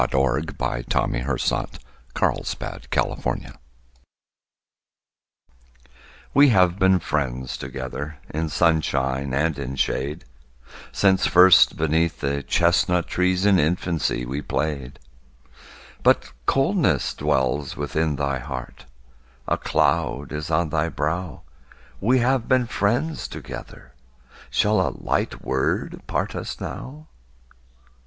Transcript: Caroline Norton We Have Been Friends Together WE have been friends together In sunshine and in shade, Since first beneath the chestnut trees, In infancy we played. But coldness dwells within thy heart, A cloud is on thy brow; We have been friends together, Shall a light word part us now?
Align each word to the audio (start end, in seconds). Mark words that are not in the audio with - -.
Caroline 0.09 0.47
Norton 0.91 1.27
We 1.27 1.27
Have 1.27 1.77
Been 2.15 2.45
Friends 2.47 2.55
Together 2.89 3.59
WE 6.33 6.49
have 6.49 6.79
been 6.79 6.97
friends 6.97 7.55
together 7.55 8.17
In 8.31 8.49
sunshine 8.49 9.31
and 9.31 9.59
in 9.59 9.75
shade, 9.75 10.25
Since 10.91 11.27
first 11.27 11.77
beneath 11.77 12.19
the 12.19 12.41
chestnut 12.41 13.05
trees, 13.05 13.45
In 13.45 13.59
infancy 13.59 14.25
we 14.25 14.41
played. 14.41 14.97
But 16.01 16.31
coldness 16.47 17.13
dwells 17.13 17.77
within 17.77 18.15
thy 18.15 18.39
heart, 18.39 18.87
A 19.47 19.55
cloud 19.55 20.31
is 20.31 20.49
on 20.49 20.69
thy 20.69 20.89
brow; 20.89 21.43
We 21.99 22.17
have 22.17 22.47
been 22.47 22.65
friends 22.65 23.27
together, 23.27 23.93
Shall 24.49 24.81
a 24.81 24.97
light 24.97 25.43
word 25.45 26.01
part 26.07 26.35
us 26.35 26.59
now? 26.59 27.05